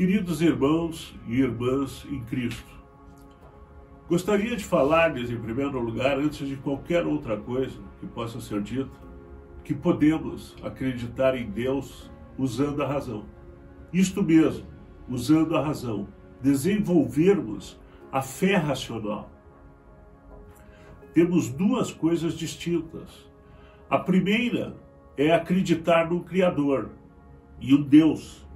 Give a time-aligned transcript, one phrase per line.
[0.00, 2.72] Queridos irmãos e irmãs em Cristo,
[4.08, 8.96] gostaria de falar-lhes, em primeiro lugar, antes de qualquer outra coisa que possa ser dita,
[9.62, 13.26] que podemos acreditar em Deus usando a razão.
[13.92, 14.64] Isto mesmo,
[15.06, 16.08] usando a razão,
[16.40, 17.78] desenvolvermos
[18.10, 19.30] a fé racional.
[21.12, 23.30] Temos duas coisas distintas.
[23.90, 24.74] A primeira
[25.14, 26.88] é acreditar no Criador
[27.60, 28.48] e um Deus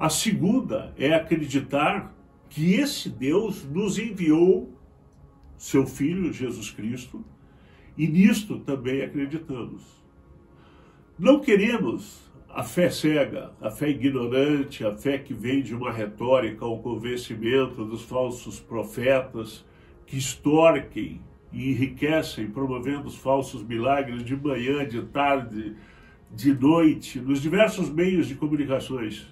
[0.00, 2.16] a segunda é acreditar
[2.48, 4.74] que esse Deus nos enviou
[5.58, 7.22] seu Filho Jesus Cristo
[7.98, 9.82] e nisto também acreditamos.
[11.18, 16.64] Não queremos a fé cega, a fé ignorante, a fé que vem de uma retórica
[16.64, 19.66] ou convencimento dos falsos profetas
[20.06, 21.20] que extorquem
[21.52, 25.76] e enriquecem promovendo os falsos milagres de manhã, de tarde,
[26.34, 29.28] de noite, nos diversos meios de comunicações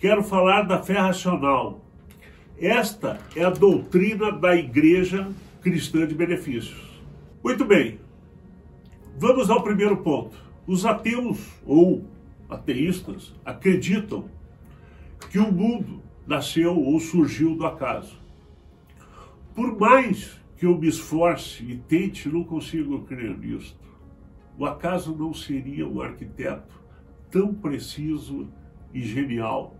[0.00, 1.84] quero falar da fé racional.
[2.58, 7.02] Esta é a doutrina da Igreja Cristã de Benefícios.
[7.44, 8.00] Muito bem,
[9.18, 10.34] vamos ao primeiro ponto.
[10.66, 12.06] Os ateus ou
[12.48, 14.24] ateístas acreditam
[15.30, 18.18] que o mundo nasceu ou surgiu do acaso.
[19.54, 23.78] Por mais que eu me esforce e tente, não consigo crer nisto.
[24.58, 26.80] O acaso não seria um arquiteto
[27.30, 28.48] tão preciso
[28.94, 29.76] e genial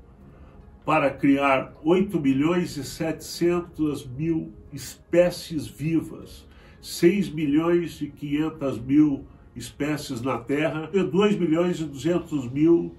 [0.84, 6.46] para criar 8 milhões e 700 mil espécies vivas,
[6.80, 12.94] 6 milhões e 500 mil espécies na Terra e 2 milhões e 200 mil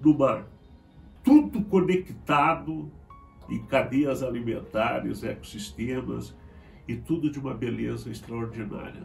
[0.00, 0.46] no mar.
[1.22, 2.90] Tudo conectado
[3.48, 6.34] em cadeias alimentares, ecossistemas
[6.88, 9.02] e tudo de uma beleza extraordinária.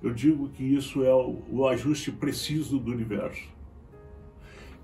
[0.00, 3.57] Eu digo que isso é o, o ajuste preciso do universo.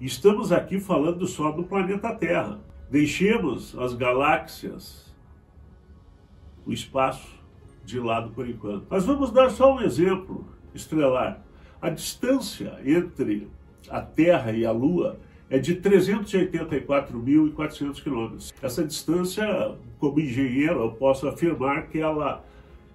[0.01, 2.59] Estamos aqui falando só do planeta Terra.
[2.91, 5.15] Deixemos as galáxias,
[6.67, 7.29] o espaço
[7.85, 8.87] de lado por enquanto.
[8.91, 11.41] Mas vamos dar só um exemplo estrelar.
[11.81, 13.49] A distância entre
[13.89, 18.53] a Terra e a Lua é de 384.400 quilômetros.
[18.61, 22.45] Essa distância, como engenheiro, eu posso afirmar que ela,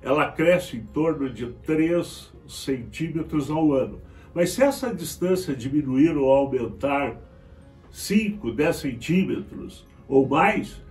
[0.02, 4.02] ela cresce em torno de 3 centímetros ao ano.
[4.34, 7.18] Mas se essa distância diminuir ou aumentar
[7.92, 10.82] 5, 10 centímetros ou mais,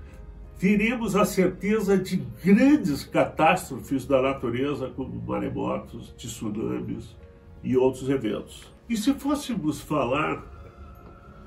[0.58, 7.16] teremos a certeza de grandes catástrofes da natureza, como maremotos, tsunamis
[7.62, 8.72] e outros eventos.
[8.88, 10.44] E se fôssemos falar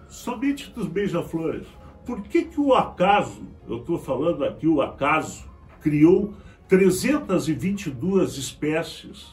[0.08, 1.68] somente dos beija-flores,
[2.06, 5.46] por que, que o acaso, eu estou falando aqui o acaso,
[5.82, 6.34] criou
[6.68, 9.28] 322 espécies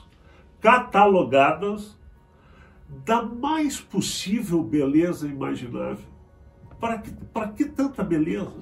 [0.61, 1.98] catalogadas
[2.89, 6.05] da mais possível beleza imaginável.
[6.81, 8.53] Para que, para que tanta beleza?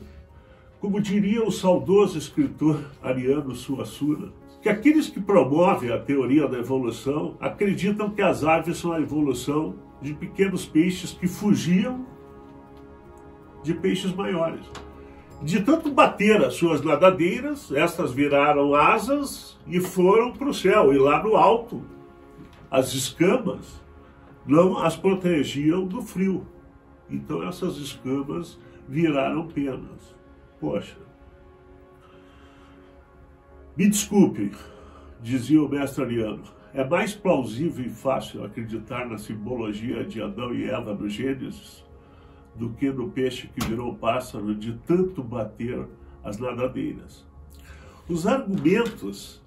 [0.81, 4.33] Como diria o saudoso escritor Ariano Suassuna,
[4.63, 9.77] que aqueles que promovem a teoria da evolução acreditam que as aves são a evolução
[10.01, 12.07] de pequenos peixes que fugiam
[13.63, 14.65] de peixes maiores.
[15.43, 20.95] De tanto bater as suas nadadeiras, estas viraram asas e foram para o céu.
[20.95, 21.83] E lá no alto,
[22.71, 23.86] as escamas
[24.47, 26.47] não as protegiam do frio.
[27.11, 28.59] Então essas escamas
[28.89, 30.15] viraram penas.
[30.61, 30.97] Poxa.
[33.77, 34.53] Me desculpe,
[35.21, 40.69] dizia o mestre Ariano, é mais plausível e fácil acreditar na simbologia de Adão e
[40.69, 41.85] Eva no Gênesis
[42.55, 45.87] do que no peixe que virou pássaro de tanto bater
[46.25, 47.25] as nadadeiras.
[48.09, 49.43] Os argumentos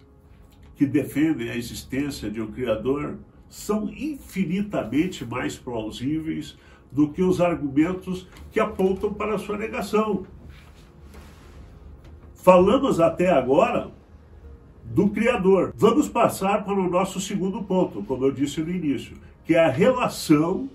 [0.75, 3.17] que defendem a existência de um Criador
[3.49, 6.57] são infinitamente mais plausíveis
[6.91, 10.25] do que os argumentos que apontam para a sua negação.
[12.35, 13.91] Falamos até agora
[14.85, 15.73] do Criador.
[15.75, 19.15] Vamos passar para o nosso segundo ponto, como eu disse no início,
[19.45, 20.69] que é a relação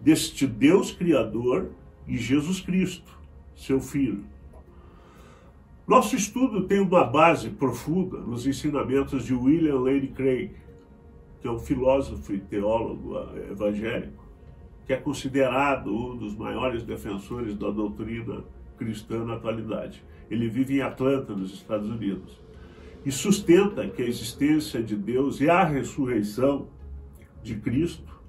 [0.00, 1.70] deste Deus Criador
[2.06, 3.18] e Jesus Cristo,
[3.54, 4.24] seu Filho.
[5.86, 10.52] Nosso estudo tem uma base profunda nos ensinamentos de William Lane Craig,
[11.42, 13.18] que é um filósofo e teólogo
[13.50, 14.24] evangélico,
[14.86, 18.44] que é considerado um dos maiores defensores da doutrina
[18.78, 20.04] cristã na atualidade.
[20.30, 22.40] Ele vive em Atlanta, nos Estados Unidos,
[23.04, 26.68] e sustenta que a existência de Deus e a ressurreição
[27.42, 28.20] de Cristo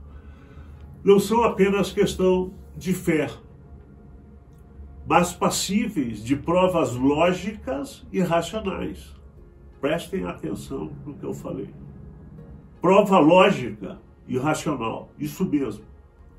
[1.04, 3.30] não são apenas questão de fé,
[5.06, 9.14] mas passíveis de provas lógicas e racionais.
[9.80, 11.70] Prestem atenção no que eu falei
[12.84, 13.98] prova lógica
[14.28, 15.10] e racional.
[15.18, 15.86] Isso mesmo.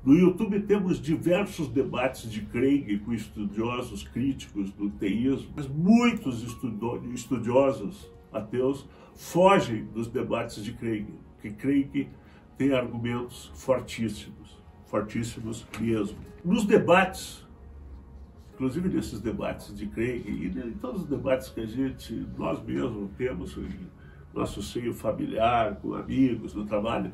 [0.03, 6.43] No YouTube temos diversos debates de Craig com estudiosos críticos do teísmo, mas muitos
[7.15, 11.07] estudiosos ateus fogem dos debates de Craig,
[11.41, 12.09] que Craig
[12.55, 16.19] tem argumentos fortíssimos, fortíssimos mesmo.
[16.43, 17.43] Nos debates,
[18.53, 23.09] inclusive nesses debates de Craig e em todos os debates que a gente, nós mesmos
[23.17, 23.95] temos em
[24.35, 27.11] nosso seio familiar, com amigos, no trabalho,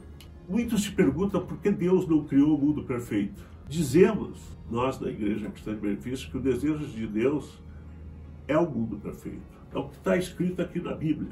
[0.51, 3.41] Muitos se perguntam por que Deus não criou o mundo perfeito.
[3.69, 4.37] Dizemos,
[4.69, 7.61] nós da Igreja Cristã de Benefício, que o desejo de Deus
[8.49, 9.39] é o mundo perfeito.
[9.73, 11.31] É o que está escrito aqui na Bíblia.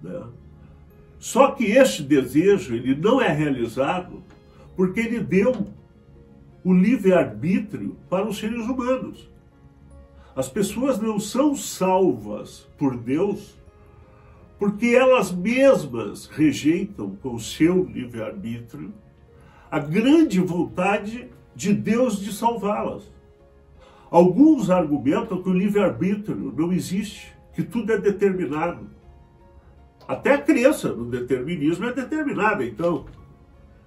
[0.00, 0.22] Né?
[1.18, 4.22] Só que este desejo ele não é realizado
[4.76, 5.66] porque ele deu
[6.62, 9.28] o livre-arbítrio para os seres humanos.
[10.36, 13.58] As pessoas não são salvas por Deus
[14.60, 18.92] porque elas mesmas rejeitam com seu livre-arbítrio
[19.70, 23.10] a grande vontade de Deus de salvá-las.
[24.10, 28.86] Alguns argumentam que o livre-arbítrio não existe, que tudo é determinado.
[30.06, 33.06] Até a crença no determinismo é determinada, então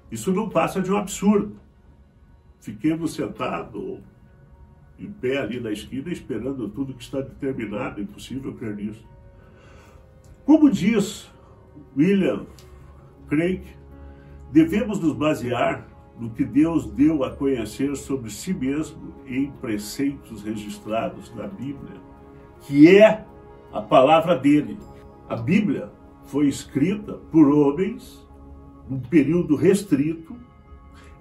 [0.09, 1.55] isso não passa de um absurdo.
[2.59, 3.99] Fiquemos sentados
[4.97, 9.12] em pé ali na esquina esperando tudo que está determinado, impossível crer nisso.
[10.45, 11.31] Como diz
[11.95, 12.45] William
[13.29, 13.61] Craig,
[14.51, 15.87] devemos nos basear
[16.19, 21.95] no que Deus deu a conhecer sobre si mesmo em preceitos registrados na Bíblia,
[22.61, 23.25] que é
[23.71, 24.77] a palavra dele.
[25.29, 25.89] A Bíblia
[26.25, 28.21] foi escrita por homens
[28.89, 30.35] num período restrito,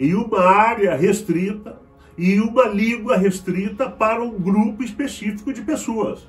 [0.01, 1.81] em uma área restrita
[2.19, 6.27] e uma língua restrita para um grupo específico de pessoas.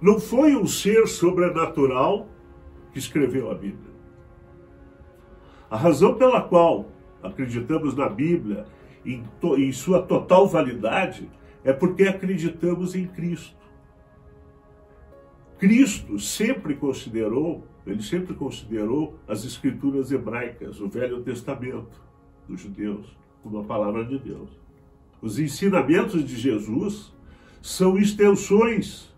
[0.00, 2.28] Não foi um ser sobrenatural
[2.92, 3.92] que escreveu a Bíblia.
[5.70, 6.86] A razão pela qual
[7.22, 8.64] acreditamos na Bíblia
[9.04, 11.28] em, to, em sua total validade
[11.64, 13.56] é porque acreditamos em Cristo.
[15.58, 22.02] Cristo sempre considerou, ele sempre considerou as escrituras hebraicas, o Velho Testamento
[22.46, 23.06] dos judeus,
[23.42, 24.50] como a palavra de Deus.
[25.22, 27.12] Os ensinamentos de Jesus
[27.62, 29.13] são extensões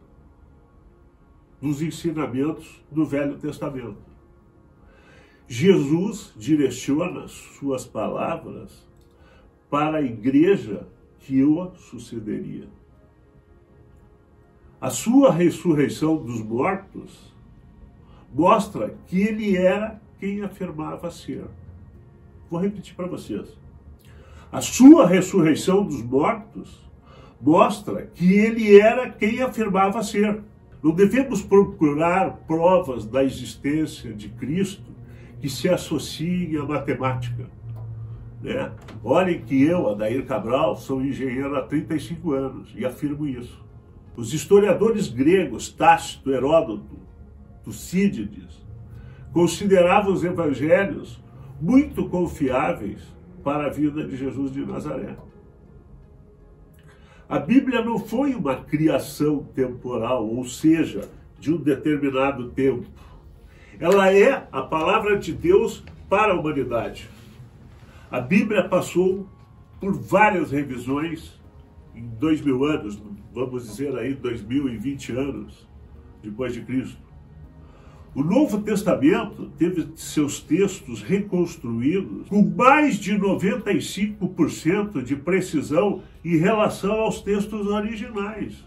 [1.67, 3.97] dos ensinamentos do Velho Testamento.
[5.49, 8.87] Jesus direciona suas palavras
[9.69, 10.87] para a igreja
[11.19, 12.69] que o sucederia.
[14.81, 17.35] A sua ressurreição dos mortos
[18.33, 21.47] mostra que ele era quem afirmava ser.
[22.49, 23.59] Vou repetir para vocês.
[24.53, 26.81] A sua ressurreição dos mortos
[27.41, 30.45] mostra que ele era quem afirmava ser.
[30.83, 34.95] Não devemos procurar provas da existência de Cristo
[35.41, 37.47] que se associem à matemática.
[38.43, 38.71] Né?
[39.03, 43.65] Olhem que eu, Adair Cabral, sou engenheiro há 35 anos e afirmo isso.
[44.17, 46.99] Os historiadores gregos, Tácito, Heródoto,
[47.65, 48.65] Tucídides,
[49.33, 51.23] consideravam os evangelhos
[51.61, 53.01] muito confiáveis
[53.43, 55.17] para a vida de Jesus de Nazaré.
[57.29, 62.87] A Bíblia não foi uma criação temporal, ou seja, de um determinado tempo.
[63.81, 67.09] Ela é a palavra de Deus para a humanidade.
[68.11, 69.29] A Bíblia passou
[69.81, 71.39] por várias revisões
[71.95, 73.03] em dois mil anos,
[73.35, 75.67] vamos dizer aí dois mil e vinte anos
[76.23, 77.06] depois de Cristo.
[78.17, 86.93] O Novo Testamento teve seus textos reconstruídos com mais de 95% de precisão em relação
[86.93, 88.65] aos textos originais.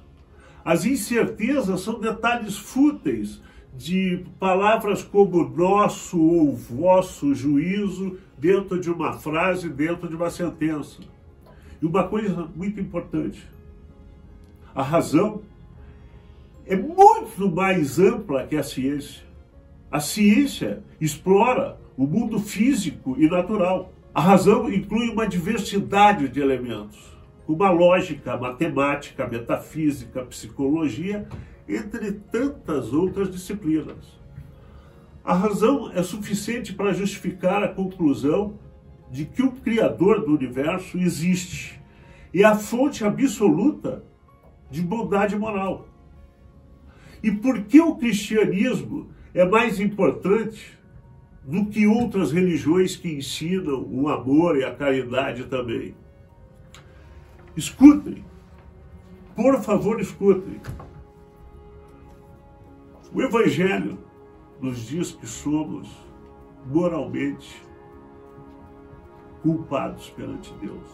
[0.64, 3.42] As incertezas são detalhes fúteis
[3.76, 11.02] de palavras como nosso ou vosso juízo dentro de uma frase, dentro de uma sentença.
[11.82, 13.44] E uma coisa muito importante:
[14.76, 15.42] a razão
[16.68, 19.29] é muito mais ampla que a ciência.
[19.92, 23.92] A ciência explora o mundo físico e natural.
[24.14, 27.18] A razão inclui uma diversidade de elementos,
[27.48, 31.28] uma lógica, matemática, metafísica, psicologia,
[31.68, 34.20] entre tantas outras disciplinas.
[35.24, 38.60] A razão é suficiente para justificar a conclusão
[39.12, 41.82] de que o Criador do universo existe
[42.32, 44.04] e é a fonte absoluta
[44.70, 45.88] de bondade moral.
[47.24, 50.78] E por que o cristianismo é mais importante
[51.44, 55.96] do que outras religiões que ensinam o amor e a caridade também.
[57.56, 58.24] Escutem,
[59.36, 60.60] por favor, escutem.
[63.14, 63.98] O Evangelho
[64.62, 65.90] nos diz que somos
[66.66, 67.62] moralmente
[69.42, 70.88] culpados perante Deus.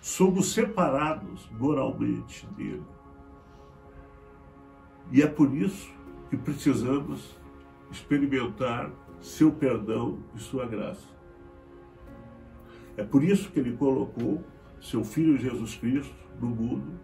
[0.00, 2.84] Somos separados moralmente dele.
[5.10, 5.90] E é por isso
[6.30, 7.36] que precisamos
[7.90, 8.90] experimentar
[9.20, 11.06] seu perdão e sua graça.
[12.96, 14.42] É por isso que ele colocou
[14.80, 16.98] seu Filho Jesus Cristo no mundo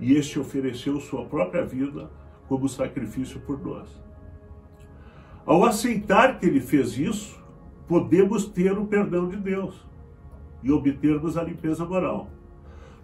[0.00, 2.10] e este ofereceu sua própria vida
[2.46, 3.88] como sacrifício por nós.
[5.44, 7.42] Ao aceitar que ele fez isso,
[7.86, 9.86] podemos ter o perdão de Deus
[10.62, 12.28] e obtermos a limpeza moral.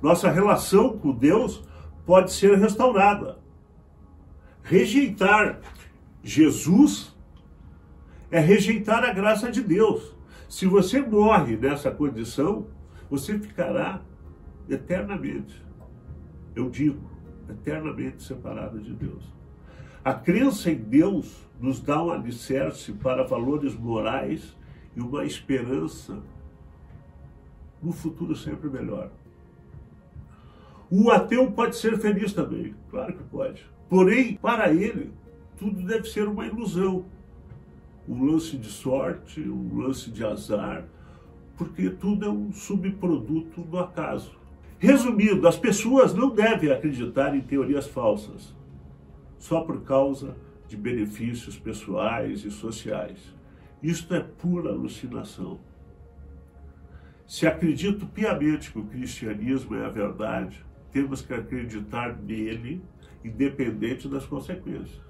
[0.03, 1.65] Nossa relação com Deus
[2.05, 3.39] pode ser restaurada.
[4.65, 5.61] Rejeitar
[6.23, 7.15] Jesus
[8.31, 10.17] é rejeitar a graça de Deus.
[10.49, 12.67] Se você morre nessa condição,
[13.11, 14.01] você ficará
[14.67, 15.63] eternamente,
[16.57, 16.99] eu digo,
[17.49, 19.23] eternamente separado de Deus.
[20.03, 24.57] A crença em Deus nos dá um alicerce para valores morais
[24.97, 26.23] e uma esperança
[27.83, 29.11] no futuro sempre melhor.
[30.91, 33.74] O ateu pode ser feliz também, claro que pode.
[33.89, 35.11] Porém, para ele,
[35.59, 37.05] tudo deve ser uma ilusão.
[38.09, 40.85] Um lance de sorte, um lance de azar,
[41.57, 44.33] porque tudo é um subproduto do acaso.
[44.79, 48.55] Resumindo, as pessoas não devem acreditar em teorias falsas
[49.39, 50.37] só por causa
[50.67, 53.19] de benefícios pessoais e sociais.
[53.83, 55.61] Isto é pura alucinação.
[57.27, 62.83] Se acredito piamente que o cristianismo é a verdade, temos que acreditar nele,
[63.25, 65.03] independente das consequências.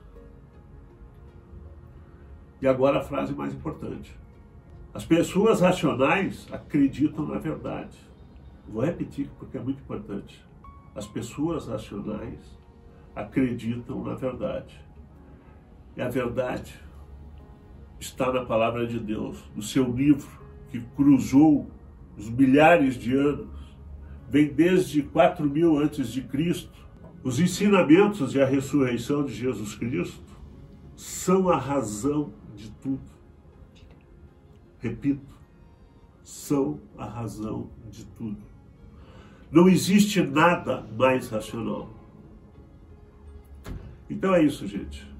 [2.62, 4.16] E agora a frase mais importante.
[4.94, 7.98] As pessoas racionais acreditam na verdade.
[8.68, 10.42] Vou repetir porque é muito importante.
[10.94, 12.38] As pessoas racionais
[13.14, 14.80] acreditam na verdade.
[15.96, 16.80] E a verdade
[17.98, 20.28] está na palavra de Deus, no seu livro,
[20.70, 21.70] que cruzou
[22.16, 23.76] os milhares de anos,
[24.28, 26.83] vem desde 4 mil antes de Cristo.
[27.24, 30.22] Os ensinamentos e a ressurreição de Jesus Cristo
[30.94, 33.00] são a razão de tudo.
[34.78, 35.34] Repito,
[36.22, 38.36] são a razão de tudo.
[39.50, 41.88] Não existe nada mais racional.
[44.10, 45.10] Então é isso, gente.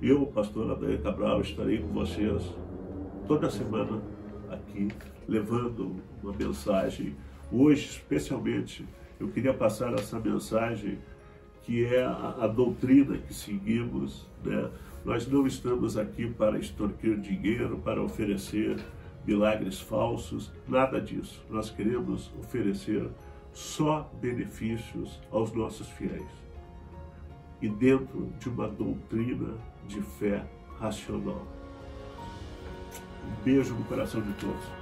[0.00, 2.40] Eu, pastor Adair Cabral, estarei com vocês
[3.26, 4.00] toda semana
[4.48, 4.86] aqui,
[5.26, 7.16] levando uma mensagem.
[7.50, 8.86] Hoje, especialmente,
[9.18, 10.98] eu queria passar essa mensagem
[11.66, 14.24] que é a, a doutrina que seguimos.
[14.44, 14.70] Né?
[15.04, 18.78] Nós não estamos aqui para extorquir dinheiro, para oferecer
[19.26, 21.44] milagres falsos, nada disso.
[21.50, 23.08] Nós queremos oferecer
[23.52, 26.46] só benefícios aos nossos fiéis.
[27.60, 29.54] E dentro de uma doutrina
[29.88, 30.46] de fé
[30.78, 31.44] racional.
[33.24, 34.75] Um beijo no coração de todos.